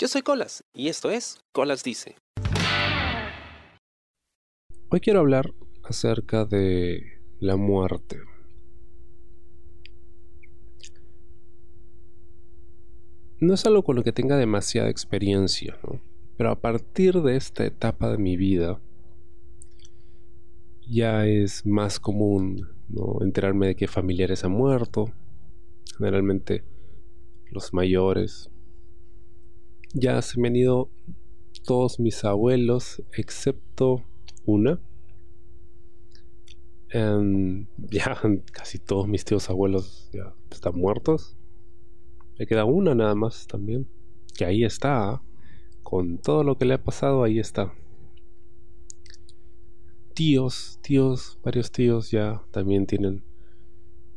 Yo 0.00 0.06
soy 0.06 0.22
Colas 0.22 0.62
y 0.72 0.86
esto 0.86 1.10
es 1.10 1.40
Colas 1.50 1.82
Dice. 1.82 2.14
Hoy 4.90 5.00
quiero 5.00 5.18
hablar 5.18 5.54
acerca 5.82 6.44
de 6.44 7.20
la 7.40 7.56
muerte. 7.56 8.20
No 13.40 13.54
es 13.54 13.66
algo 13.66 13.82
con 13.82 13.96
lo 13.96 14.04
que 14.04 14.12
tenga 14.12 14.36
demasiada 14.36 14.88
experiencia, 14.88 15.76
¿no? 15.82 16.00
pero 16.36 16.52
a 16.52 16.60
partir 16.60 17.20
de 17.22 17.34
esta 17.34 17.66
etapa 17.66 18.08
de 18.12 18.18
mi 18.18 18.36
vida 18.36 18.80
ya 20.88 21.26
es 21.26 21.66
más 21.66 21.98
común 21.98 22.68
enterarme 23.20 23.66
de 23.66 23.74
que 23.74 23.88
familiares 23.88 24.44
han 24.44 24.52
muerto, 24.52 25.10
generalmente 25.96 26.62
los 27.50 27.74
mayores. 27.74 28.48
Ya 29.94 30.20
se 30.22 30.38
me 30.40 30.48
han 30.48 30.56
ido 30.56 30.90
todos 31.64 31.98
mis 32.00 32.24
abuelos, 32.24 33.02
excepto 33.12 34.04
una. 34.44 34.80
Em, 36.90 37.66
ya 37.90 38.20
casi 38.52 38.78
todos 38.78 39.08
mis 39.08 39.24
tíos 39.24 39.48
abuelos 39.50 40.10
ya 40.12 40.34
están 40.50 40.76
muertos. 40.76 41.36
Me 42.38 42.46
queda 42.46 42.64
una 42.64 42.94
nada 42.94 43.14
más 43.14 43.46
también. 43.46 43.88
Que 44.36 44.44
ahí 44.44 44.64
está. 44.64 45.22
Con 45.82 46.18
todo 46.18 46.44
lo 46.44 46.58
que 46.58 46.66
le 46.66 46.74
ha 46.74 46.82
pasado, 46.82 47.24
ahí 47.24 47.38
está. 47.38 47.72
Tíos, 50.14 50.78
tíos, 50.82 51.38
varios 51.42 51.70
tíos 51.70 52.10
ya 52.10 52.42
también 52.50 52.86
tienen 52.86 53.22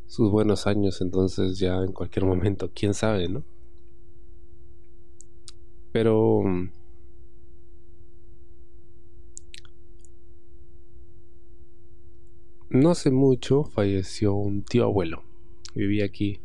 sus 0.07 0.29
buenos 0.29 0.67
años, 0.67 0.99
entonces 0.99 1.59
ya 1.59 1.77
en 1.77 1.93
cualquier 1.93 2.25
momento, 2.25 2.69
quién 2.73 2.93
sabe, 2.93 3.29
¿no? 3.29 3.45
Pero... 5.91 6.43
No 12.69 12.89
hace 12.89 13.11
mucho 13.11 13.65
falleció 13.65 14.33
un 14.33 14.63
tío 14.63 14.85
abuelo. 14.85 15.23
Vivía 15.75 16.05
aquí, 16.05 16.39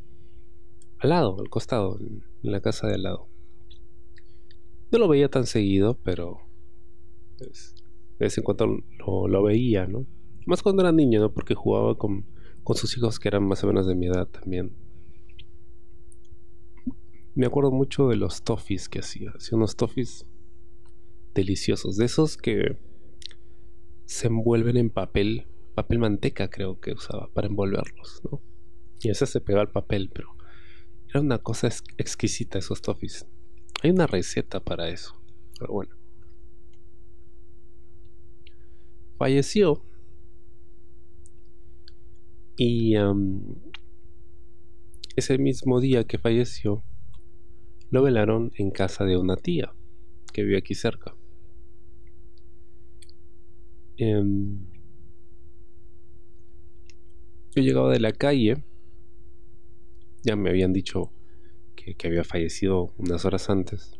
al 0.99 1.11
lado, 1.11 1.37
al 1.39 1.49
costado, 1.49 1.99
en 2.01 2.25
la 2.43 2.61
casa 2.61 2.89
de 2.89 2.95
al 2.95 3.05
lado. 3.05 3.29
No 4.91 4.99
lo 4.99 5.09
veía 5.09 5.29
tan 5.29 5.47
seguido, 5.47 5.99
pero 6.03 6.41
pues, 7.39 7.75
de 8.19 8.25
vez 8.25 8.39
en 8.39 8.45
cuando 8.45 8.67
lo, 8.99 9.43
veía, 9.43 9.87
¿no? 9.87 10.07
Más 10.47 10.63
cuando 10.63 10.83
era 10.83 10.93
niño, 10.93 11.21
¿no? 11.21 11.33
Porque 11.33 11.55
jugaba 11.55 11.97
con, 11.97 12.25
con 12.65 12.77
sus 12.77 12.97
hijos 12.97 13.19
que 13.19 13.29
eran 13.29 13.47
más 13.47 13.63
o 13.63 13.67
menos 13.67 13.87
de 13.87 13.95
mi 13.95 14.07
edad 14.07 14.27
también. 14.27 14.73
Me 17.37 17.47
acuerdo 17.47 17.71
mucho 17.71 18.09
de 18.09 18.17
los 18.17 18.43
toffees 18.43 18.89
que 18.89 19.01
hacía. 19.01 19.31
Hacía 19.37 19.57
unos 19.57 19.77
toffees 19.77 20.25
deliciosos. 21.35 21.99
De 21.99 22.07
esos 22.07 22.39
que 22.39 22.79
se 24.07 24.29
envuelven 24.29 24.79
en 24.79 24.89
papel. 24.89 25.47
Papel 25.75 25.99
manteca 25.99 26.49
creo 26.49 26.81
que 26.81 26.95
usaba 26.95 27.29
para 27.35 27.47
envolverlos, 27.47 28.23
¿no? 28.25 28.41
Y 29.01 29.11
ese 29.11 29.27
se 29.27 29.43
pegaba 29.43 29.61
al 29.61 29.71
papel, 29.71 30.11
pero 30.13 30.35
era 31.11 31.21
una 31.21 31.37
cosa 31.37 31.69
exquisita 31.99 32.59
esos 32.59 32.81
toffees. 32.81 33.27
Hay 33.83 33.91
una 33.91 34.07
receta 34.07 34.59
para 34.61 34.89
eso. 34.89 35.15
Pero 35.59 35.75
bueno. 35.75 35.95
Falleció 39.19 39.85
y 42.57 42.95
ese 45.17 45.37
mismo 45.37 45.81
día 45.81 46.05
que 46.05 46.17
falleció, 46.17 46.83
lo 47.91 48.03
velaron 48.03 48.53
en 48.57 48.71
casa 48.71 49.05
de 49.05 49.17
una 49.17 49.37
tía 49.37 49.73
que 50.33 50.43
vive 50.43 50.59
aquí 50.59 50.75
cerca. 50.75 51.15
Em, 53.97 54.59
yo 57.55 57.63
llegaba 57.63 57.91
de 57.93 58.01
la 58.01 58.13
calle, 58.13 58.63
ya 60.23 60.37
me 60.37 60.51
habían 60.51 60.73
dicho 60.73 61.13
que, 61.75 61.95
que 61.95 62.09
había 62.09 62.25
fallecido 62.25 62.93
unas 62.99 63.25
horas 63.25 63.49
antes. 63.49 63.99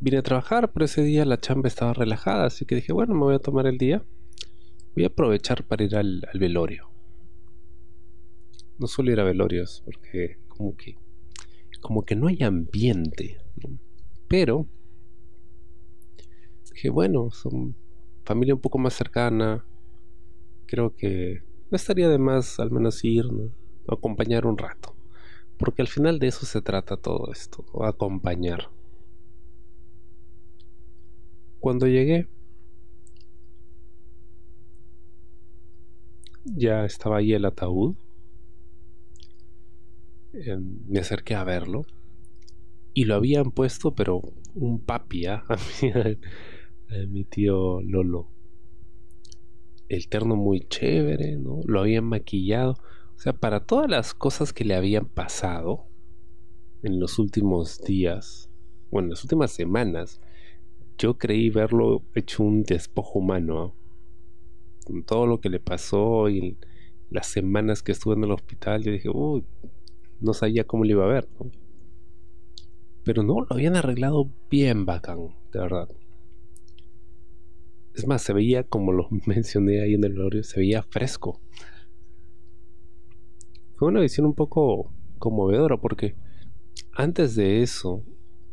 Vine 0.00 0.18
a 0.18 0.22
trabajar, 0.22 0.72
pero 0.72 0.84
ese 0.84 1.02
día 1.02 1.24
la 1.24 1.40
chamba 1.40 1.68
estaba 1.68 1.92
relajada, 1.92 2.46
así 2.46 2.64
que 2.64 2.76
dije, 2.76 2.92
bueno, 2.92 3.14
me 3.14 3.20
voy 3.20 3.34
a 3.34 3.38
tomar 3.38 3.66
el 3.66 3.78
día 3.78 4.04
Voy 4.96 5.04
a 5.04 5.08
aprovechar 5.08 5.62
para 5.64 5.84
ir 5.84 5.94
al, 5.94 6.26
velorio. 6.32 6.88
No 8.78 8.86
suelo 8.86 9.12
ir 9.12 9.20
a 9.20 9.24
velorios 9.24 9.82
porque 9.84 10.38
como 10.48 10.74
que 10.74 10.96
como 11.80 12.04
que 12.04 12.16
no 12.16 12.28
hay 12.28 12.42
ambiente. 12.42 13.38
Pero 14.28 14.66
dije, 16.72 16.90
bueno, 16.90 17.30
son 17.30 17.74
familia 18.24 18.54
un 18.54 18.60
poco 18.60 18.78
más 18.78 18.94
cercana. 18.94 19.64
Creo 20.66 20.94
que 20.94 21.42
no 21.70 21.76
estaría 21.76 22.08
de 22.08 22.18
más 22.18 22.60
al 22.60 22.70
menos 22.70 23.04
ir, 23.04 23.32
¿no? 23.32 23.50
acompañar 23.88 24.46
un 24.46 24.58
rato. 24.58 24.94
Porque 25.58 25.82
al 25.82 25.88
final 25.88 26.18
de 26.18 26.28
eso 26.28 26.44
se 26.44 26.60
trata 26.60 26.96
todo 26.96 27.32
esto, 27.32 27.64
acompañar. 27.82 28.68
Cuando 31.60 31.86
llegué, 31.86 32.28
ya 36.44 36.84
estaba 36.84 37.18
ahí 37.18 37.32
el 37.32 37.44
ataúd. 37.44 37.96
Em, 40.44 40.80
me 40.88 41.00
acerqué 41.00 41.34
a 41.34 41.44
verlo. 41.44 41.86
Y 42.94 43.04
lo 43.04 43.14
habían 43.14 43.50
puesto, 43.50 43.94
pero 43.94 44.22
un 44.54 44.80
papi, 44.80 45.26
¿ah? 45.26 45.44
a, 45.48 46.94
mi 47.08 47.24
tío 47.24 47.80
Lolo. 47.82 48.28
El 49.88 50.08
terno 50.08 50.36
muy 50.36 50.60
chévere, 50.60 51.36
¿no? 51.36 51.60
Lo 51.66 51.80
habían 51.80 52.04
maquillado. 52.04 52.76
O 53.16 53.18
sea, 53.18 53.32
para 53.32 53.60
todas 53.60 53.88
las 53.88 54.14
cosas 54.14 54.52
que 54.52 54.64
le 54.64 54.74
habían 54.74 55.06
pasado 55.06 55.86
en 56.82 57.00
los 57.00 57.18
últimos 57.18 57.82
días, 57.82 58.50
bueno, 58.90 59.06
en 59.06 59.10
las 59.10 59.24
últimas 59.24 59.52
semanas, 59.52 60.20
yo 60.98 61.18
creí 61.18 61.50
verlo 61.50 62.02
hecho 62.14 62.42
un 62.42 62.62
despojo 62.62 63.18
humano. 63.18 63.62
¿ah? 63.62 63.86
con 64.86 65.02
todo 65.02 65.26
lo 65.26 65.40
que 65.40 65.50
le 65.50 65.58
pasó 65.58 66.28
y 66.30 66.56
las 67.10 67.26
semanas 67.26 67.82
que 67.82 67.90
estuve 67.90 68.14
en 68.14 68.22
el 68.22 68.30
hospital, 68.30 68.84
yo 68.84 68.92
dije, 68.92 69.08
uy, 69.12 69.44
no 70.20 70.34
sabía 70.34 70.64
cómo 70.64 70.84
le 70.84 70.92
iba 70.92 71.04
a 71.04 71.08
ver, 71.08 71.28
Pero 73.04 73.22
no, 73.22 73.40
lo 73.40 73.46
habían 73.50 73.76
arreglado 73.76 74.28
bien 74.50 74.84
bacán, 74.84 75.34
de 75.52 75.60
verdad. 75.60 75.88
Es 77.94 78.06
más, 78.06 78.22
se 78.22 78.32
veía, 78.32 78.64
como 78.64 78.92
lo 78.92 79.08
mencioné 79.26 79.82
ahí 79.82 79.94
en 79.94 80.04
el 80.04 80.12
velorio, 80.12 80.42
se 80.42 80.60
veía 80.60 80.82
fresco. 80.82 81.40
Fue 83.76 83.88
una 83.88 84.00
visión 84.00 84.26
un 84.26 84.34
poco 84.34 84.90
conmovedora 85.18 85.76
porque 85.76 86.14
antes 86.92 87.34
de 87.36 87.62
eso, 87.62 88.02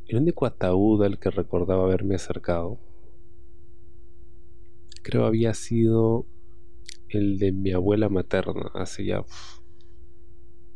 el 0.07 0.17
único 0.17 0.45
ataúd 0.45 1.03
al 1.03 1.17
que 1.17 1.29
recordaba 1.29 1.85
haberme 1.85 2.15
acercado 2.15 2.77
creo 5.03 5.25
había 5.25 5.53
sido 5.53 6.25
el 7.09 7.37
de 7.37 7.51
mi 7.51 7.71
abuela 7.71 8.09
materna 8.09 8.71
hace 8.73 9.05
ya 9.05 9.23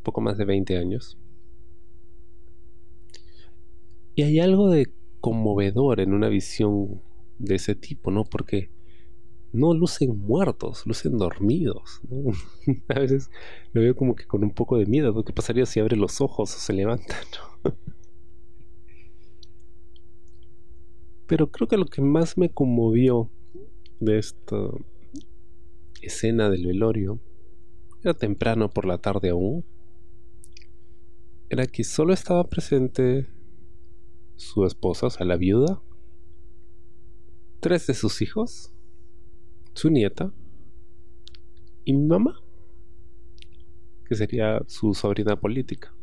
poco 0.07 0.21
más 0.21 0.37
de 0.37 0.45
20 0.45 0.77
años. 0.77 1.17
Y 4.15 4.23
hay 4.23 4.39
algo 4.39 4.69
de 4.69 4.89
conmovedor 5.19 5.99
en 5.99 6.13
una 6.13 6.29
visión 6.29 7.01
de 7.39 7.55
ese 7.55 7.75
tipo, 7.75 8.09
¿no? 8.09 8.23
Porque 8.23 8.71
no 9.51 9.73
lucen 9.73 10.17
muertos, 10.17 10.85
lucen 10.85 11.17
dormidos. 11.17 11.99
A 12.87 12.99
veces 12.99 13.29
lo 13.73 13.81
veo 13.81 13.97
como 13.97 14.15
que 14.15 14.25
con 14.25 14.45
un 14.45 14.51
poco 14.51 14.77
de 14.77 14.85
miedo. 14.85 15.11
¿no? 15.11 15.25
¿Qué 15.25 15.33
pasaría 15.33 15.65
si 15.65 15.81
abre 15.81 15.97
los 15.97 16.21
ojos 16.21 16.55
o 16.55 16.57
se 16.57 16.71
levanta? 16.71 17.17
Pero 21.27 21.51
creo 21.51 21.67
que 21.67 21.75
lo 21.75 21.85
que 21.85 22.01
más 22.01 22.37
me 22.37 22.49
conmovió 22.49 23.29
de 23.99 24.19
esta 24.19 24.55
escena 26.01 26.49
del 26.49 26.65
velorio, 26.65 27.19
era 28.01 28.13
temprano 28.13 28.69
por 28.69 28.85
la 28.85 28.99
tarde 28.99 29.31
aún, 29.31 29.65
era 31.49 31.65
que 31.67 31.83
solo 31.83 32.13
estaba 32.13 32.47
presente 32.47 33.27
su 34.35 34.65
esposa, 34.65 35.07
o 35.07 35.09
sea, 35.09 35.25
la 35.25 35.37
viuda, 35.37 35.81
tres 37.59 37.87
de 37.87 37.93
sus 37.93 38.21
hijos, 38.21 38.73
su 39.73 39.89
nieta 39.89 40.33
y 41.85 41.93
mi 41.93 42.05
mamá, 42.05 42.41
que 44.05 44.15
sería 44.15 44.61
su 44.67 44.93
sobrina 44.93 45.39
política. 45.39 45.93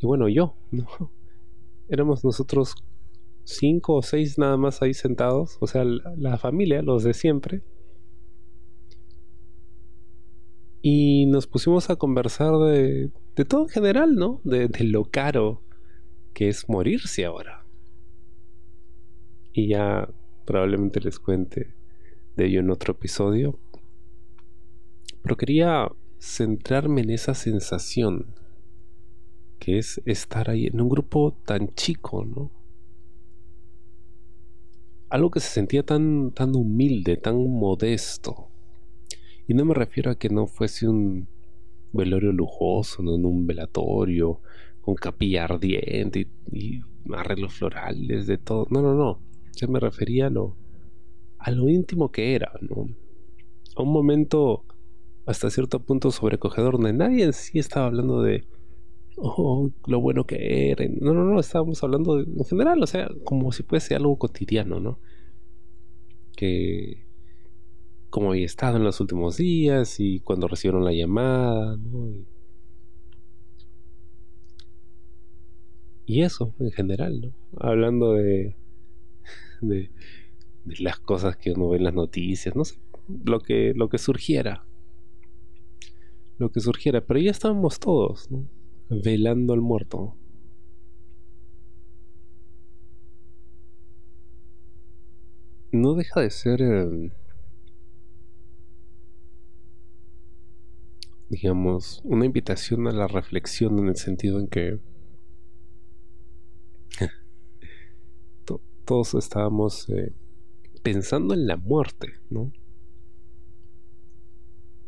Y 0.00 0.06
bueno, 0.06 0.28
yo, 0.28 0.56
¿no? 0.70 0.86
Éramos 1.88 2.24
nosotros 2.24 2.74
cinco 3.44 3.94
o 3.94 4.02
seis 4.02 4.38
nada 4.38 4.56
más 4.56 4.82
ahí 4.82 4.94
sentados, 4.94 5.58
o 5.60 5.66
sea, 5.66 5.84
la, 5.84 6.38
familia, 6.38 6.82
los 6.82 7.04
de 7.04 7.14
siempre. 7.14 7.62
Y 10.82 11.26
nos 11.26 11.46
pusimos 11.46 11.90
a 11.90 11.96
conversar 11.96 12.58
de, 12.58 13.10
de 13.36 13.44
todo 13.44 13.62
en 13.62 13.68
general, 13.68 14.16
¿no? 14.16 14.40
De, 14.44 14.68
lo 14.80 15.04
caro 15.04 15.62
que 16.34 16.48
es 16.48 16.68
morirse 16.68 17.24
ahora. 17.24 17.64
Y 19.52 19.68
ya 19.68 20.08
probablemente 20.44 21.00
les 21.00 21.18
cuente 21.18 21.74
de 22.36 22.46
ello 22.46 22.60
en 22.60 22.70
otro 22.70 22.92
episodio. 22.92 23.58
Pero 25.22 25.36
quería 25.36 25.90
centrarme 26.18 27.02
en 27.02 27.10
esa 27.10 27.34
sensación 27.34 28.34
que 29.58 29.78
es 29.78 30.00
estar 30.04 30.50
ahí 30.50 30.66
en 30.66 30.80
un 30.80 30.88
grupo 30.88 31.36
tan 31.44 31.68
chico, 31.74 32.24
¿no? 32.24 32.50
Algo 35.08 35.30
que 35.30 35.40
se 35.40 35.48
sentía 35.48 35.84
tan, 35.84 36.32
tan 36.32 36.56
humilde, 36.56 37.16
tan 37.16 37.36
modesto. 37.36 38.48
Y 39.48 39.54
no 39.54 39.64
me 39.64 39.74
refiero 39.74 40.10
a 40.10 40.14
que 40.14 40.28
no 40.28 40.46
fuese 40.46 40.88
un 40.88 41.26
velorio 41.92 42.32
lujoso, 42.32 43.02
no 43.02 43.14
en 43.14 43.24
un 43.24 43.46
velatorio, 43.46 44.40
con 44.80 44.94
capilla 44.94 45.44
ardiente 45.44 46.28
y, 46.50 46.80
arreglos 47.12 47.54
florales, 47.54 48.26
de 48.26 48.38
todo. 48.38 48.66
No, 48.70 48.82
no, 48.82 48.94
no. 48.94 49.20
Yo 49.56 49.68
me 49.68 49.80
refería 49.80 50.26
a 50.26 50.30
lo, 50.30 50.56
a 51.38 51.50
lo 51.50 51.68
íntimo 51.68 52.10
que 52.10 52.34
era, 52.34 52.52
¿no? 52.60 52.88
A 53.76 53.82
un 53.82 53.92
momento 53.92 54.64
hasta 55.26 55.50
cierto 55.50 55.80
punto 55.80 56.10
sobrecogedor 56.10 56.74
donde 56.74 56.92
nadie 56.92 57.24
en 57.24 57.32
sí 57.32 57.58
estaba 57.58 57.86
hablando 57.86 58.22
de 58.22 58.44
oh, 59.16 59.70
lo 59.86 60.00
bueno 60.00 60.24
que 60.26 60.70
era. 60.70 60.84
No, 61.00 61.12
no, 61.14 61.24
no, 61.24 61.40
estábamos 61.40 61.82
hablando 61.82 62.20
en 62.20 62.44
general, 62.44 62.82
o 62.82 62.86
sea, 62.86 63.08
como 63.24 63.52
si 63.52 63.62
fuese 63.62 63.94
algo 63.94 64.16
cotidiano, 64.16 64.80
¿no? 64.80 64.98
Que 66.36 67.06
como 68.12 68.32
había 68.32 68.44
estado 68.44 68.76
en 68.76 68.84
los 68.84 69.00
últimos 69.00 69.38
días 69.38 69.98
y 69.98 70.20
cuando 70.20 70.46
recibieron 70.46 70.84
la 70.84 70.92
llamada, 70.92 71.78
¿no? 71.78 72.10
Y, 76.04 76.20
eso, 76.20 76.54
en 76.58 76.70
general, 76.72 77.22
¿no? 77.22 77.32
Hablando 77.58 78.12
de, 78.12 78.54
de, 79.62 79.90
de, 80.66 80.74
las 80.80 80.98
cosas 81.00 81.38
que 81.38 81.52
uno 81.52 81.70
ve 81.70 81.78
en 81.78 81.84
las 81.84 81.94
noticias, 81.94 82.54
no 82.54 82.66
sé, 82.66 82.76
lo 83.24 83.40
que, 83.40 83.72
lo 83.74 83.88
que 83.88 83.96
surgiera. 83.96 84.66
Lo 86.36 86.52
que 86.52 86.60
surgiera, 86.60 87.00
pero 87.06 87.18
ya 87.18 87.30
estábamos 87.30 87.80
todos, 87.80 88.30
¿no? 88.30 88.46
velando 88.90 89.54
al 89.54 89.62
muerto. 89.62 90.16
No 95.72 95.94
deja 95.94 96.20
de 96.20 96.28
ser, 96.28 96.60
em, 96.60 97.10
digamos, 101.32 102.02
una 102.04 102.26
invitación 102.26 102.86
a 102.88 102.92
la 102.92 103.06
reflexión 103.08 103.78
en 103.78 103.88
el 103.88 103.96
sentido 103.96 104.38
en 104.38 104.48
que 104.48 104.78
todos 108.84 109.14
estábamos 109.14 109.88
eh, 109.88 110.12
pensando 110.82 111.32
en 111.32 111.46
la 111.46 111.56
muerte, 111.56 112.12
¿no? 112.28 112.52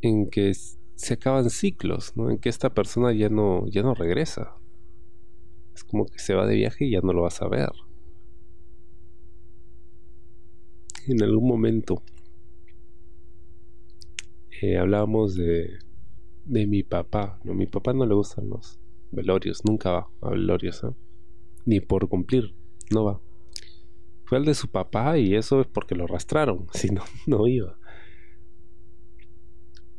En 0.02 0.29
que 0.29 0.52
se 0.52 1.14
acaban 1.14 1.49
ciclos, 1.49 2.14
¿no? 2.14 2.29
En 2.31 2.37
que 2.37 2.50
esta 2.50 2.75
persona 2.75 3.14
ya 3.14 3.31
no, 3.31 3.67
ya 3.69 3.82
no 3.82 3.94
regresa. 3.94 4.55
Es 5.75 5.82
como 5.82 6.05
que 6.05 6.19
se 6.19 6.35
va 6.35 6.47
de 6.47 6.56
viaje 6.56 6.85
y 6.85 6.90
ya 6.90 7.00
no 7.00 7.14
lo 7.14 7.23
vas 7.23 7.40
a 7.40 7.49
ver. 7.49 7.73
En 11.06 11.23
algún 11.23 11.49
momento 11.49 12.02
eh, 14.61 14.76
hablábamos 14.76 15.37
de, 15.37 15.79
de 16.44 16.67
mi 16.67 16.82
papá. 16.82 17.41
No, 17.44 17.55
mi 17.55 17.67
papá 17.67 17.93
no 17.93 18.06
le 18.06 18.14
gustan 18.14 18.49
los 18.49 18.79
velorios, 19.12 19.64
nunca 19.64 19.91
va 19.91 20.08
a 20.20 20.31
velorios, 20.31 20.82
¿eh? 20.85 20.91
ni 21.64 21.81
por 21.81 22.08
cumplir, 22.08 22.55
no 22.91 23.05
va. 23.05 23.20
Fue 24.25 24.38
el 24.38 24.44
de 24.44 24.55
su 24.55 24.69
papá 24.69 25.19
y 25.19 25.35
eso 25.35 25.61
es 25.61 25.67
porque 25.67 25.94
lo 25.94 26.05
arrastraron, 26.05 26.67
si 26.73 26.91
no, 26.91 27.02
no 27.26 27.46
iba. 27.46 27.76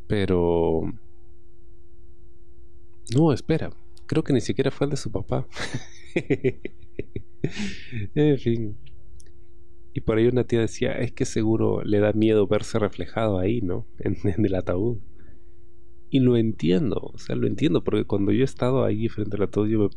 Pero... 0.08 0.82
No, 3.16 3.34
espera. 3.34 3.72
Creo 4.08 4.24
que 4.24 4.34
ni 4.34 4.42
siquiera 4.42 4.72
fue 4.72 4.86
el 4.86 4.92
de 4.92 4.98
su 4.98 5.12
papá. 5.12 5.48
en 8.16 8.38
fin. 8.40 8.78
Y 9.94 10.02
por 10.02 10.18
ahí 10.18 10.28
una 10.28 10.44
tía 10.44 10.60
decía, 10.60 10.92
es 10.92 11.14
que 11.14 11.26
seguro 11.26 11.84
le 11.84 12.00
da 12.00 12.14
miedo 12.14 12.48
verse 12.48 12.80
reflejado 12.80 13.40
ahí, 13.40 13.62
¿no? 13.62 13.86
En, 14.00 14.46
el 14.46 14.56
ataúd. 14.56 14.98
Y 16.10 16.20
lo 16.20 16.38
entiendo, 16.38 17.12
o 17.14 17.18
sea, 17.18 17.36
lo 17.36 17.48
entiendo, 17.48 17.84
porque 17.84 18.06
cuando 18.06 18.32
yo 18.32 18.42
he 18.42 18.46
estado 18.46 18.84
ahí 18.84 19.10
frente 19.10 19.36
al 19.38 19.44
ataúd, 19.44 19.68
yo 19.68 19.80
me 19.80 19.90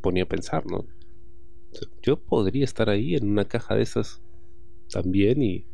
ponía 0.00 0.24
a 0.24 0.28
pensar, 0.28 0.66
¿no? 0.66 0.86
yo 2.02 2.18
podría 2.18 2.64
estar 2.64 2.88
ahí 2.88 3.14
en 3.14 3.28
una 3.28 3.44
caja 3.44 3.74
de 3.74 3.82
esas 3.82 4.22
también 4.90 5.42
y, 5.42 5.66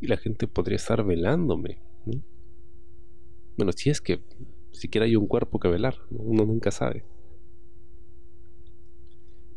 y 0.00 0.06
la 0.06 0.18
gente 0.18 0.46
podría 0.46 0.76
estar 0.76 1.04
velándome, 1.04 1.78
¿no? 2.04 2.22
Bueno, 3.56 3.72
si 3.72 3.90
es 3.90 4.00
que 4.00 4.20
siquiera 4.72 5.06
hay 5.06 5.16
un 5.16 5.26
cuerpo 5.26 5.58
que 5.58 5.68
velar, 5.68 5.96
uno 6.10 6.44
nunca 6.44 6.70
sabe. 6.70 7.04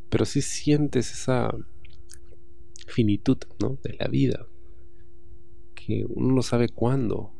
Pero 0.09 0.25
si 0.25 0.41
sientes 0.41 1.12
esa 1.12 1.56
finitud, 2.88 3.38
¿no? 3.62 3.77
De 3.83 3.94
la 3.94 4.07
vida. 4.07 4.47
Que 5.75 6.06
uno 6.09 6.35
no 6.35 6.41
sabe 6.41 6.69
cuándo. 6.69 7.31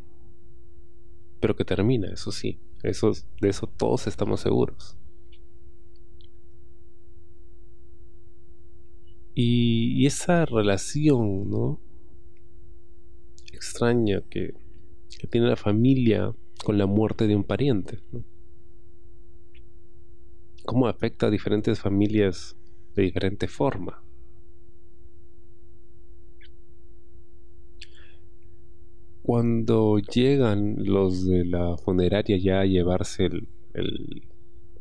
Pero 1.42 1.56
que 1.56 1.66
termina, 1.66 2.14
eso 2.14 2.32
sí. 2.32 2.60
Eso, 2.84 3.12
de 3.42 3.50
eso 3.50 3.68
todos 3.68 4.08
estamos 4.08 4.40
seguros. 4.42 4.98
Y, 9.34 10.06
esa 10.06 10.46
relación, 10.46 11.50
¿no? 11.50 11.80
Extraña 13.52 14.22
que, 14.30 14.54
que 15.20 15.28
tiene 15.28 15.48
la 15.48 15.56
familia 15.56 16.34
con 16.64 16.78
la 16.78 16.86
muerte 16.86 17.28
de 17.28 17.36
un 17.36 17.44
pariente. 17.44 18.00
¿Cómo 20.66 20.88
afecta 20.88 21.28
a 21.28 21.32
diferentes 21.32 21.80
familias 21.80 22.56
de 22.96 23.04
diferente 23.04 23.48
forma? 23.48 24.04
Cuando 29.32 29.98
llegan 29.98 30.76
los 30.84 31.26
de 31.26 31.46
la 31.46 31.78
funeraria 31.78 32.36
ya 32.36 32.60
a 32.60 32.66
llevarse 32.66 33.28
el, 33.28 33.48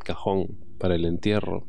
cajón 0.00 0.58
para 0.76 0.96
el 0.96 1.04
entierro, 1.04 1.68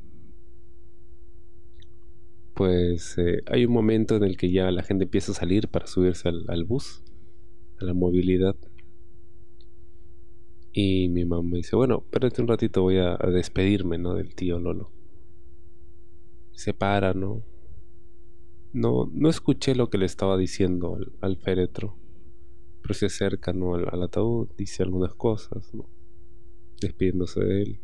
pues 2.55 3.19
eh, 3.19 3.43
hay 3.45 3.65
un 3.67 3.73
momento 3.73 4.15
en 4.15 4.23
el 4.23 4.35
que 4.35 4.51
ya 4.51 4.71
la 4.71 4.81
gente 4.81 5.03
empieza 5.03 5.31
a 5.31 5.35
salir 5.35 5.67
para 5.67 5.85
subirse 5.85 6.27
al 6.27 6.63
bus, 6.63 7.03
a 7.79 7.85
la 7.85 7.93
movilidad. 7.93 8.55
Y 10.73 11.07
mi 11.09 11.23
mamá 11.23 11.47
me 11.47 11.57
dice, 11.57 11.75
bueno, 11.75 12.01
espérate 12.03 12.41
un 12.41 12.47
ratito, 12.47 12.81
voy 12.81 12.97
a, 12.97 13.15
despedirme, 13.17 13.99
¿no? 13.99 14.15
Del 14.15 14.33
tío 14.33 14.57
Lolo. 14.57 14.89
Se 16.53 16.73
para, 16.73 17.13
¿no? 17.13 17.43
No, 18.73 19.07
no 19.13 19.29
escuché 19.29 19.75
lo 19.75 19.91
que 19.91 19.99
le 19.99 20.07
estaba 20.07 20.35
diciendo 20.35 20.97
al, 21.21 21.37
féretro, 21.37 22.00
pero 22.81 22.93
se 22.93 23.05
acerca, 23.05 23.53
¿no? 23.53 23.75
Al, 23.75 24.03
ataúd, 24.03 24.49
dice 24.57 24.83
algunas 24.83 25.13
cosas. 25.13 25.71
Despidiéndose 26.81 27.39
de 27.41 27.61
él. 27.61 27.79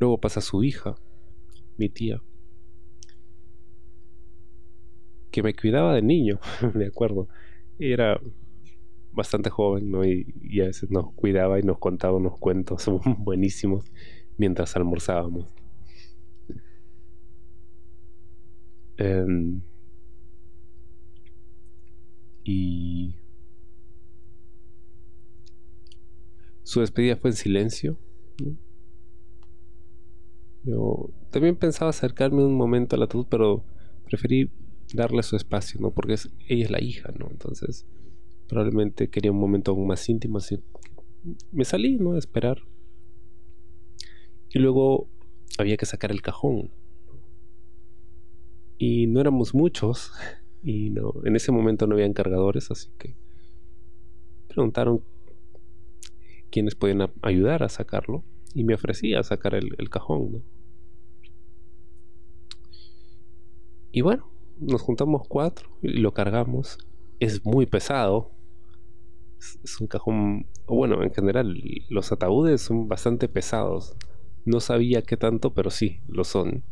Luego 0.00 0.18
pasa 0.18 0.40
su 0.40 0.62
hija, 0.62 0.94
mi 1.76 1.88
tía, 1.88 2.22
que 5.30 5.42
me 5.42 5.54
cuidaba 5.54 5.94
de 5.94 6.02
niño, 6.02 6.40
me 6.74 6.86
acuerdo. 6.86 7.28
Era 7.78 8.20
bastante 9.12 9.50
joven, 9.50 9.90
¿no? 9.90 10.04
Y, 10.04 10.60
a 10.60 10.66
veces 10.66 10.90
nos 10.90 11.12
cuidaba 11.14 11.58
y 11.58 11.62
nos 11.62 11.78
contaba 11.78 12.16
unos 12.16 12.38
cuentos 12.38 12.88
buenísimos 13.18 13.90
mientras 14.36 14.76
almorzábamos. 14.76 15.46
Em, 18.96 19.60
y 22.48 23.14
su 26.62 26.80
despedida 26.80 27.16
fue 27.16 27.30
en 27.30 27.36
silencio. 27.36 27.98
Yo 30.64 31.10
también 31.30 31.56
pensaba 31.56 31.90
acercarme 31.90 32.44
un 32.44 32.54
momento 32.54 32.96
a 32.96 32.98
la 32.98 33.04
ataúd, 33.04 33.26
pero 33.28 33.64
preferí 34.04 34.50
darle 34.94 35.22
su 35.22 35.36
espacio, 35.36 35.80
¿no? 35.80 35.90
Porque 35.90 36.16
ella 36.48 36.64
es 36.64 36.70
la 36.70 36.82
hija, 36.82 37.12
¿no? 37.18 37.28
Entonces 37.30 37.86
Probablemente 38.48 39.10
quería 39.10 39.30
un 39.30 39.38
momento 39.38 39.72
aún 39.72 39.86
más 39.86 40.08
íntimo, 40.08 40.38
así 40.38 40.58
me 41.52 41.66
salí, 41.66 41.98
¿no? 41.98 42.12
A 42.14 42.18
esperar. 42.18 42.62
Y 44.48 44.58
luego 44.58 45.10
había 45.58 45.76
que 45.76 45.84
sacar 45.84 46.10
el 46.10 46.22
cajón. 46.22 46.70
Y 48.78 49.06
no 49.06 49.20
éramos 49.20 49.54
muchos. 49.54 50.12
Y 50.62 50.90
no, 50.90 51.14
en 51.24 51.36
ese 51.36 51.52
momento 51.52 51.86
no 51.86 51.94
habían 51.94 52.12
cargadores, 52.12 52.70
así 52.70 52.90
que 52.98 53.14
preguntaron 54.48 55.02
quiénes 56.50 56.74
podían 56.74 57.10
ayudar 57.22 57.62
a 57.62 57.68
sacarlo. 57.68 58.24
y 58.54 58.64
me 58.64 58.74
ofrecía 58.74 59.22
sacar 59.22 59.54
el, 59.54 59.74
el 59.78 59.90
cajón, 59.90 60.32
¿no? 60.32 60.42
Y 63.92 64.00
bueno, 64.00 64.30
nos 64.60 64.82
juntamos 64.82 65.26
cuatro 65.28 65.70
y 65.82 65.88
lo 65.98 66.12
cargamos. 66.12 66.78
Es 67.20 67.44
muy 67.44 67.66
pesado. 67.66 68.30
Es, 69.38 69.80
un 69.80 69.86
cajón. 69.86 70.46
Bueno, 70.66 71.02
en 71.02 71.12
general, 71.12 71.60
los 71.88 72.12
ataúdes 72.12 72.60
son 72.62 72.88
bastante 72.88 73.28
pesados. 73.28 73.96
No 74.44 74.60
sabía 74.60 75.02
qué 75.02 75.16
tanto, 75.16 75.54
pero 75.54 75.70
sí, 75.70 76.00
lo 76.08 76.24
son. 76.24 76.64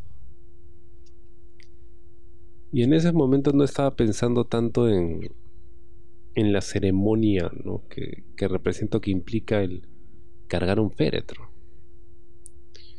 Y 2.71 2.83
en 2.83 2.93
ese 2.93 3.11
momento 3.11 3.51
no 3.53 3.63
estaba 3.63 3.95
pensando 3.95 4.45
tanto 4.45 4.89
en, 4.89 5.31
en 6.35 6.53
la 6.53 6.61
ceremonia 6.61 7.51
¿no? 7.63 7.83
que, 7.89 8.23
que 8.35 8.47
represento 8.47 9.01
que 9.01 9.11
implica 9.11 9.61
el 9.61 9.87
cargar 10.47 10.79
un 10.79 10.91
féretro. 10.91 11.49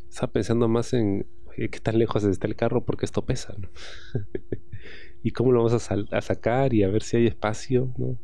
Estaba 0.08 0.32
pensando 0.32 0.68
más 0.68 0.92
en 0.94 1.26
qué 1.66 1.80
tan 1.80 1.98
lejos 1.98 2.22
está 2.24 2.46
el 2.46 2.54
carro 2.54 2.84
porque 2.84 3.04
esto 3.04 3.24
pesa, 3.24 3.54
¿no? 3.58 3.68
y 5.22 5.32
cómo 5.32 5.50
lo 5.50 5.64
vamos 5.64 5.90
a, 5.90 6.20
sacar 6.20 6.72
y 6.72 6.84
a 6.84 6.88
ver 6.88 7.02
si 7.02 7.16
hay 7.16 7.26
espacio, 7.26 7.92
¿no? 7.98 8.16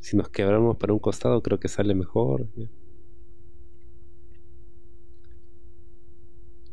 Si 0.00 0.16
nos 0.16 0.28
quebramos 0.28 0.76
para 0.76 0.92
un 0.92 0.98
costado, 0.98 1.42
creo 1.42 1.58
que 1.58 1.68
sale 1.68 1.94
mejor. 1.94 2.48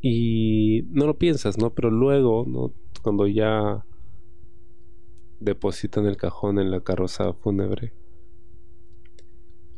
Y 0.01 0.83
no 0.89 1.05
lo 1.05 1.17
piensas, 1.17 1.57
¿no? 1.57 1.73
Pero 1.73 1.89
luego, 1.89 2.45
¿no? 2.47 2.73
Cuando 3.01 3.27
ya 3.27 3.85
depositan 5.39 6.05
el 6.05 6.17
cajón 6.17 6.59
en 6.59 6.71
la 6.71 6.81
carroza 6.81 7.33
fúnebre, 7.33 7.93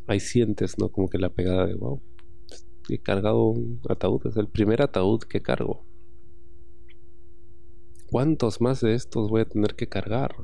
ahí 0.07 0.19
sientes, 0.19 0.77
¿no? 0.79 0.89
Como 0.89 1.09
que 1.09 1.17
la 1.17 1.29
pegada 1.29 1.65
de 1.67 1.75
wow. 1.75 2.01
He 2.89 2.97
cargado 2.97 3.45
un 3.49 3.79
ataúd, 3.87 4.25
es 4.25 4.37
el 4.37 4.47
primer 4.47 4.81
ataúd 4.81 5.21
que 5.21 5.41
cargo. 5.41 5.85
¿Cuántos 8.09 8.59
más 8.59 8.81
de 8.81 8.95
estos 8.95 9.29
voy 9.29 9.41
a 9.41 9.45
tener 9.45 9.75
que 9.75 9.87
cargar? 9.87 10.35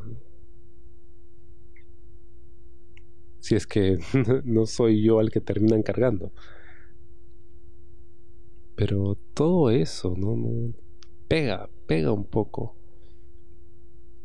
Si 3.39 3.55
es 3.55 3.65
que 3.65 3.97
no 4.45 4.67
soy 4.67 5.03
yo 5.03 5.19
al 5.19 5.31
que 5.31 5.41
terminan 5.41 5.81
cargando. 5.81 6.31
Pero 8.75 9.17
todo 9.33 9.71
eso, 9.71 10.13
¿no? 10.15 10.73
Pega, 11.27 11.69
pega 11.87 12.11
un 12.11 12.25
poco. 12.25 12.75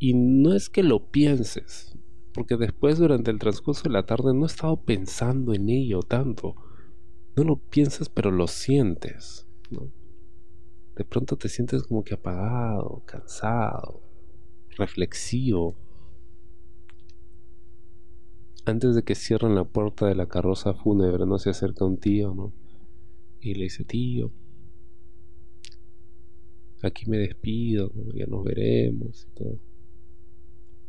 Y 0.00 0.14
no 0.14 0.52
es 0.54 0.68
que 0.68 0.82
lo 0.82 1.12
pienses, 1.12 1.96
porque 2.34 2.56
después 2.56 2.98
durante 2.98 3.30
el 3.30 3.38
transcurso 3.38 3.84
de 3.84 3.90
la 3.90 4.06
tarde 4.06 4.34
no 4.34 4.42
he 4.42 4.46
estado 4.46 4.82
pensando 4.82 5.54
en 5.54 5.68
ello 5.68 6.00
tanto. 6.02 6.56
No 7.36 7.44
lo 7.44 7.56
piensas, 7.56 8.08
pero 8.08 8.32
lo 8.32 8.48
sientes, 8.48 9.46
¿no? 9.70 9.92
de 11.00 11.04
pronto 11.06 11.38
te 11.38 11.48
sientes 11.48 11.84
como 11.84 12.04
que 12.04 12.12
apagado, 12.12 13.02
cansado, 13.06 14.02
reflexivo. 14.76 15.74
Antes 18.66 18.94
de 18.94 19.02
que 19.02 19.14
cierren 19.14 19.54
la 19.54 19.64
puerta 19.64 20.06
de 20.06 20.14
la 20.14 20.28
carroza 20.28 20.74
fúnebre, 20.74 21.24
no 21.24 21.38
se 21.38 21.48
acerca 21.48 21.86
un 21.86 21.96
tío, 21.96 22.34
¿no? 22.34 22.52
Y 23.40 23.54
le 23.54 23.64
dice, 23.64 23.82
tío, 23.84 24.30
aquí 26.82 27.08
me 27.08 27.16
despido, 27.16 27.90
ya 28.12 28.26
nos 28.26 28.44
veremos 28.44 29.26
y 29.26 29.34
todo. 29.38 29.58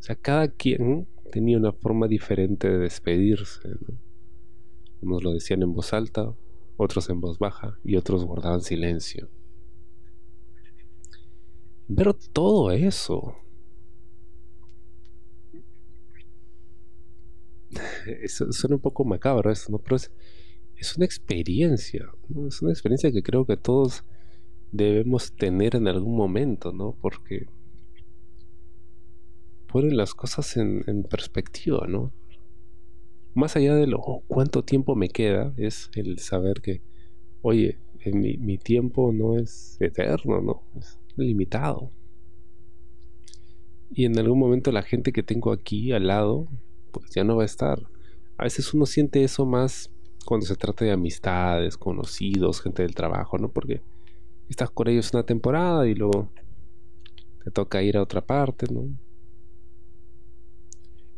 O 0.02 0.04
sea, 0.04 0.16
cada 0.16 0.48
quien 0.48 1.08
tenía 1.32 1.60
una 1.60 1.72
forma 1.74 2.08
diferente 2.08 2.68
de 2.68 2.80
despedirse, 2.80 3.70
¿no? 3.70 4.00
Unos 5.02 5.24
lo 5.24 5.32
decían 5.32 5.62
en 5.62 5.74
voz 5.74 5.94
alta, 5.94 6.34
otros 6.76 7.08
en 7.12 7.22
voz 7.22 7.38
baja 7.38 7.78
y 7.84 7.98
otros 7.98 8.26
guardaban 8.26 8.62
silencio. 8.62 9.30
Pero 11.96 12.16
todo 12.16 12.72
eso. 12.72 13.36
suena 18.28 18.78
un 18.78 18.82
poco 18.82 19.06
macabro 19.06 19.52
eso, 19.52 19.72
¿no? 19.72 19.78
Pero 19.78 19.98
es, 19.98 20.98
una 20.98 21.06
experiencia, 21.06 22.10
Es 22.48 22.60
una 22.64 22.72
experiencia 22.72 23.12
que 23.12 23.22
creo 23.22 23.46
que 23.46 23.56
todos 23.56 24.04
debemos 24.72 25.32
tener 25.34 25.76
en 25.76 25.88
algún 25.88 26.18
momento, 26.18 26.72
¿no? 26.72 26.98
Porque 27.00 27.46
ponen 29.72 29.98
las 29.98 30.14
cosas 30.14 30.58
en, 30.58 31.04
perspectiva, 31.10 31.88
¿no? 31.88 32.12
Más 33.34 33.56
allá 33.56 33.76
de 33.76 33.88
lo 33.88 34.00
cuánto 34.28 34.64
tiempo 34.64 34.96
me 34.96 35.10
queda, 35.10 35.54
es 35.58 35.90
el 35.96 36.20
saber 36.20 36.62
que, 36.62 36.82
oye, 37.42 37.78
mi, 38.06 38.38
mi 38.38 38.58
tiempo 38.58 39.12
no 39.14 39.38
es 39.38 39.78
eterno, 39.80 40.42
¿no? 40.42 40.64
limitado. 41.18 41.92
Y 43.94 44.06
en 44.06 44.18
algún 44.18 44.40
momento 44.40 44.72
la 44.72 44.84
gente 44.84 45.12
que 45.12 45.24
tengo 45.24 45.52
aquí 45.52 45.92
al 45.92 46.08
lado, 46.08 46.48
pues 46.92 47.10
ya 47.12 47.24
no 47.24 47.36
va 47.38 47.44
a 47.44 47.46
estar. 47.46 47.80
A 48.38 48.44
veces 48.44 48.74
uno 48.74 48.86
siente 48.86 49.24
eso 49.24 49.46
más 49.46 49.92
cuando 50.26 50.46
se 50.46 50.56
trata 50.56 50.86
de 50.86 50.92
amistades, 50.92 51.78
conocidos, 51.78 52.62
gente 52.62 52.84
del 52.84 52.96
trabajo, 52.96 53.38
¿no? 53.38 53.50
Porque 53.50 53.82
estás 54.50 54.70
con 54.70 54.88
ellos 54.88 55.14
una 55.14 55.24
temporada 55.24 55.88
y 55.88 55.96
luego 55.96 56.30
te 57.44 57.52
toca 57.52 57.82
ir 57.82 57.98
a 57.98 58.04
otra 58.04 58.22
parte, 58.22 58.68
¿no? 58.72 58.88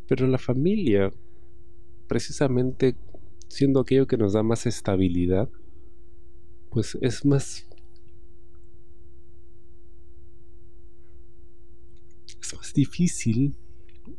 Pero 0.06 0.26
la 0.26 0.38
familia, 0.38 1.12
precisamente 2.06 2.96
siendo 3.48 3.80
aquello 3.80 4.06
que 4.06 4.16
nos 4.16 4.32
da 4.32 4.42
más 4.42 4.66
estabilidad, 4.66 5.48
pues 6.70 6.98
es 7.00 7.24
más 7.24 7.66
es 12.26 12.54
más 12.54 12.74
difícil 12.74 13.54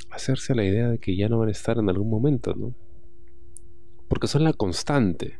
hacerse 0.09 0.55
la 0.55 0.63
idea 0.63 0.89
de 0.89 0.97
que 0.97 1.15
ya 1.15 1.29
no 1.29 1.37
van 1.39 1.49
a 1.49 1.51
estar 1.51 1.77
en 1.77 1.89
algún 1.89 2.09
momento, 2.09 2.55
¿no? 2.55 2.73
Porque 4.07 4.27
son 4.27 4.43
la 4.43 4.53
constante. 4.53 5.39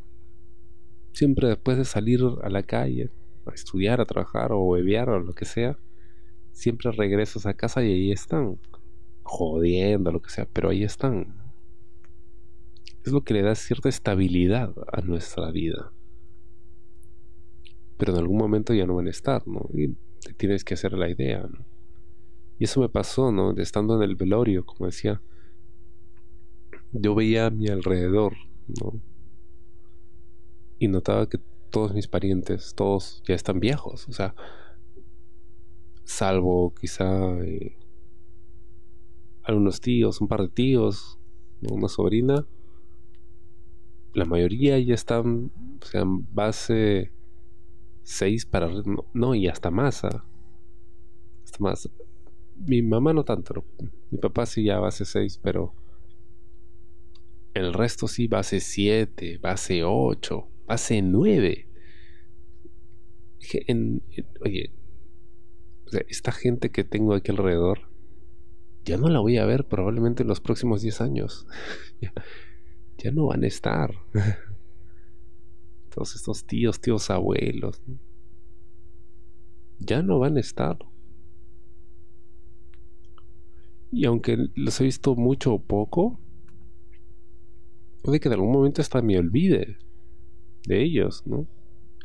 Siempre 1.14 1.48
después 1.48 1.78
de 1.78 1.86
salir 1.86 2.20
a 2.44 2.50
la 2.50 2.64
calle, 2.64 3.10
a 3.46 3.54
estudiar, 3.54 4.02
a 4.02 4.06
trabajar 4.06 4.52
o 4.52 4.70
bebear 4.72 5.10
o 5.10 5.20
lo 5.20 5.34
que 5.34 5.46
sea, 5.46 5.78
siempre 6.52 6.92
regresas 6.92 7.46
a 7.46 7.54
casa 7.54 7.84
y 7.84 7.92
ahí 7.92 8.12
están. 8.12 8.60
Jodiendo, 9.28 10.12
lo 10.12 10.22
que 10.22 10.30
sea, 10.30 10.48
pero 10.52 10.70
ahí 10.70 10.84
están. 10.84 11.36
Es 13.04 13.12
lo 13.12 13.24
que 13.24 13.34
le 13.34 13.42
da 13.42 13.56
cierta 13.56 13.90
estabilidad 13.90 14.74
a 14.94 15.02
nuestra 15.02 15.52
vida. 15.52 15.92
Pero 17.98 18.14
en 18.14 18.20
algún 18.20 18.38
momento 18.38 18.74
ya 18.74 18.86
no 18.86 18.96
van 18.96 19.08
a 19.08 19.10
estar, 19.10 19.48
¿no? 19.48 19.68
Y 19.74 19.90
te 20.24 20.34
tienes 20.34 20.64
que 20.64 20.76
hacer 20.76 20.94
la 20.94 21.10
idea, 21.10 21.42
¿no? 21.42 21.66
Y 22.60 22.66
eso 22.66 22.80
me 22.80 22.90
pasó, 22.90 23.32
¿no? 23.32 23.52
Estando 23.58 23.96
en 23.96 24.04
el 24.04 24.16
velorio, 24.16 24.64
como 24.64 24.86
decía, 24.86 25.22
yo 26.94 27.16
veía 27.16 27.48
a 27.48 27.50
mi 27.50 27.68
alrededor, 27.68 28.34
¿no? 28.80 29.02
Y 30.78 30.88
notaba 30.88 31.28
que 31.28 31.40
todos 31.72 31.94
mis 31.94 32.08
parientes, 32.08 32.76
todos 32.76 33.24
ya 33.28 33.34
están 33.34 33.60
viejos, 33.60 34.08
o 34.08 34.14
sea, 34.14 34.36
salvo 36.04 36.74
quizá 36.80 37.40
eh, 37.44 37.76
algunos 39.46 39.82
tíos, 39.82 40.22
un 40.22 40.28
par 40.28 40.42
de 40.42 40.50
tíos, 40.50 41.20
una 41.62 41.88
sobrina, 41.88 42.46
la 44.14 44.26
mayoría 44.26 44.80
ya 44.80 44.94
están, 44.94 45.52
o 45.82 45.86
sea, 45.86 46.02
en 46.02 46.34
base 46.34 47.12
6 48.04 48.46
para, 48.46 48.68
no, 48.68 49.06
no, 49.14 49.36
y 49.36 49.48
hasta 49.48 49.72
más, 49.72 50.04
¿ah? 50.04 50.26
hasta 51.44 51.58
más 51.60 51.90
mi 52.56 52.82
mamá 52.82 53.14
no 53.14 53.24
tanto. 53.24 53.66
Mi 54.12 54.18
papá 54.18 54.46
sí 54.46 54.64
ya 54.64 54.80
base 54.80 55.06
6, 55.06 55.40
pero 55.44 55.74
el 57.54 57.74
resto 57.74 58.08
sí 58.08 58.28
base 58.28 58.60
7, 58.60 59.40
base 59.40 59.84
8, 59.84 60.48
base 60.68 61.02
9. 61.02 61.68
oye, 64.42 64.72
esta 66.08 66.32
gente 66.32 66.72
que 66.72 66.84
tengo 66.84 67.14
aquí 67.14 67.32
alrededor, 67.32 67.90
ya 68.86 68.98
no 68.98 69.10
la 69.10 69.20
voy 69.20 69.38
a 69.38 69.46
ver 69.46 69.68
probablemente 69.68 70.22
en 70.22 70.30
los 70.30 70.40
próximos 70.40 70.82
10 70.82 71.02
años. 71.02 71.48
ya, 72.98 73.12
no 73.12 73.26
van 73.26 73.44
a 73.44 73.48
estar. 73.48 73.92
Todos 75.94 76.16
estos 76.16 76.46
tíos, 76.46 76.80
tíos 76.80 77.10
abuelos, 77.10 77.82
ya 79.80 80.02
no 80.02 80.20
van 80.20 80.38
a 80.38 80.40
estar. 80.40 80.78
Y 83.92 84.06
aunque 84.06 84.50
los 84.56 84.80
he 84.82 84.84
visto 84.84 85.16
mucho 85.16 85.54
o 85.54 85.62
poco, 85.62 86.20
puede 88.02 88.20
que 88.20 88.28
en 88.28 88.34
algún 88.34 88.52
momento 88.52 88.82
hasta 88.82 89.02
me 89.02 89.18
olvide 89.18 89.78
de 90.68 90.84
ellos, 90.84 91.26
¿no? 91.26 91.48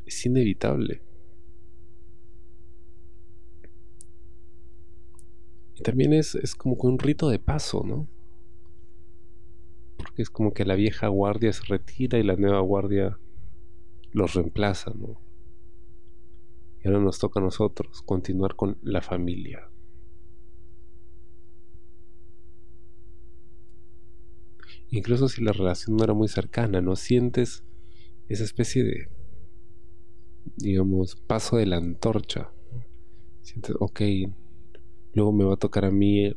Es 0.07 0.25
inevitable. 0.25 1.03
También 5.81 6.13
es, 6.13 6.35
es 6.35 6.55
como 6.55 6.75
un 6.75 6.99
rito 6.99 7.29
de 7.29 7.39
paso, 7.39 7.83
¿no? 7.85 8.09
Porque 9.97 10.23
es 10.23 10.31
como 10.31 10.53
que 10.53 10.65
la 10.65 10.75
vieja 10.75 11.09
guardia 11.09 11.53
se 11.53 11.65
retira 11.65 12.19
y 12.19 12.23
la 12.23 12.37
nueva 12.37 12.61
guardia 12.61 13.19
los 14.13 14.35
reemplaza, 14.35 14.93
¿no? 14.95 15.21
Y 16.83 16.89
ahora 16.89 17.01
nos 17.01 17.19
toca 17.19 17.41
a 17.41 17.43
nosotros 17.43 18.03
continuar 18.03 18.57
con 18.57 18.79
la 18.83 19.03
familia. 19.03 19.69
Incluso 24.91 25.29
si 25.29 25.43
la 25.43 25.53
relación 25.53 25.97
no 25.97 26.05
era 26.05 26.15
muy 26.15 26.29
cercana, 26.29 26.81
¿no? 26.81 26.97
Sientes 26.97 27.65
esa 28.29 28.45
especie 28.45 28.83
de, 28.83 29.09
digamos, 30.57 31.17
paso 31.17 31.57
de 31.57 31.67
la 31.67 31.77
antorcha. 31.77 32.51
Sientes, 33.43 33.77
ok, 33.79 34.01
luego 35.15 35.33
me 35.33 35.45
va 35.45 35.55
a 35.55 35.59
tocar 35.59 35.85
a 35.85 35.91
mí 35.91 36.35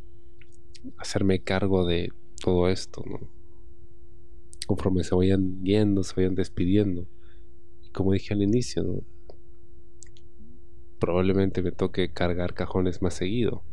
hacerme 0.98 1.40
cargo 1.42 1.86
de 1.86 2.12
todo 2.42 2.70
esto, 2.70 3.04
¿no? 3.06 3.20
Conforme 4.68 5.04
se 5.04 5.16
vayan 5.16 5.64
yendo, 5.64 6.04
se 6.04 6.16
vayan 6.16 6.36
despidiendo. 6.36 7.08
Y 7.84 7.90
como 7.90 8.14
dije 8.14 8.34
al 8.34 8.42
inicio, 8.42 9.04
probablemente 11.00 11.62
me 11.62 11.72
toque 11.72 12.10
cargar 12.10 12.54
cajones 12.54 13.02
más 13.02 13.14
seguido 13.14 13.64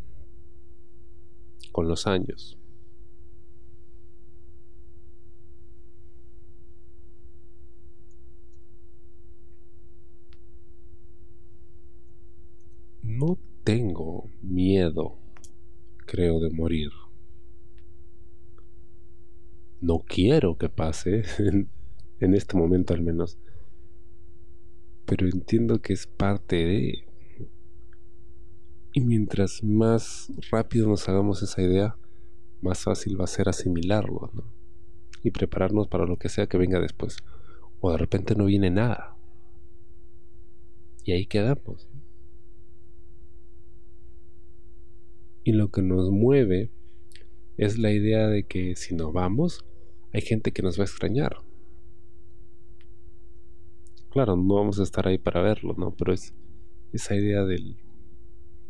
con 1.73 1.89
los 1.89 2.07
años. 2.07 2.59
No 13.03 13.39
tengo 13.65 14.29
miedo, 14.43 15.17
creo, 16.07 16.41
de 16.41 16.51
morir. 16.51 16.91
No 19.81 20.01
quiero 20.01 20.59
que 20.59 20.69
pase, 20.69 21.25
en 22.21 22.35
este 22.35 22.57
momento 22.57 22.95
al 22.95 23.03
menos. 23.03 23.39
Pero 25.07 25.27
entiendo 25.27 25.81
que 25.81 25.93
es 25.93 26.07
parte 26.07 26.57
de... 26.57 27.05
Y 28.93 29.01
mientras 29.01 29.63
más 29.63 30.33
rápido 30.51 30.89
nos 30.89 31.09
hagamos 31.09 31.43
esa 31.43 31.63
idea, 31.63 31.97
más 32.61 32.81
fácil 32.83 33.19
va 33.21 33.25
a 33.25 33.29
ser 33.29 33.49
asimilarlo, 33.49 34.31
¿no? 34.35 34.45
Y 35.23 35.31
prepararnos 35.31 35.89
para 35.89 36.07
lo 36.07 36.17
que 36.17 36.29
sea 36.29 36.47
que 36.47 36.59
venga 36.59 36.81
después. 36.81 37.17
O 37.81 37.93
de 37.93 37.99
repente 37.99 38.35
no 38.35 38.47
viene 38.47 38.71
nada. 38.71 39.17
Y 41.05 41.13
ahí 41.13 41.27
quedamos. 41.27 41.89
Y 45.45 45.53
lo 45.53 45.71
que 45.71 45.83
nos 45.83 46.11
mueve 46.11 46.71
es 47.57 47.79
la 47.79 47.93
idea 47.93 48.29
de 48.29 48.45
que 48.45 48.77
si 48.77 48.95
no 48.95 49.13
vamos, 49.13 49.65
hay 50.13 50.23
gente 50.23 50.53
que 50.53 50.63
nos 50.63 50.79
va 50.79 50.83
a 50.83 50.87
extrañar. 50.87 51.43
Claro, 54.11 54.37
no 54.37 54.55
vamos 54.55 54.81
a 54.81 54.83
estar 54.83 55.07
ahí 55.07 55.19
para 55.19 55.41
verlo, 55.41 55.75
¿no? 55.77 55.95
Pero 55.95 56.13
es 56.13 56.35
esa 56.93 57.15
idea 57.15 57.45
del... 57.45 57.77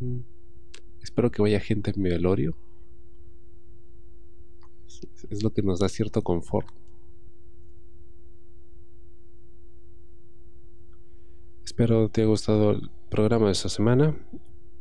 Mm, 0.01 0.21
espero 1.03 1.31
que 1.31 1.41
vaya 1.41 1.61
gente 1.61 1.93
en 1.93 2.03
mi 2.03 2.11
velorio. 2.11 2.57
Es, 5.31 5.43
lo 5.43 5.51
que 5.51 5.63
nos 5.63 5.79
da 5.79 5.89
cierto 5.89 6.23
confort. 6.23 6.69
Espero 11.65 12.09
te 12.09 12.23
haya 12.23 12.29
gustado 12.29 12.73
el 12.73 12.91
programa 13.09 13.47
de 13.47 13.53
esta 13.53 13.69
semana 13.69 14.17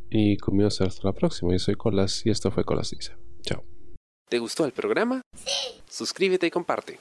y 0.09 0.37
conmigo 0.37 0.67
hasta 0.67 0.89
la 1.03 1.13
próxima. 1.13 1.51
Yo 1.51 1.59
soy 1.59 1.75
Colas 1.75 2.25
y 2.25 2.29
esto 2.29 2.51
fue 2.51 2.63
Colas 2.63 2.91
Dice. 2.91 3.13
Chao. 3.41 3.63
¿Te 4.29 4.39
gustó 4.39 4.65
el 4.65 4.71
programa? 4.71 5.21
Sí. 5.35 5.81
Suscríbete 5.87 6.47
y 6.47 6.51
comparte. 6.51 6.99